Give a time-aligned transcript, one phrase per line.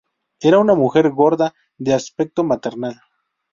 [0.51, 2.99] Era una mujer gorda, de aspecto maternal.